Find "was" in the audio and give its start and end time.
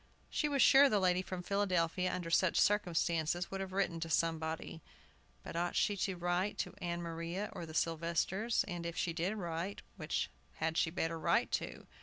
0.49-0.63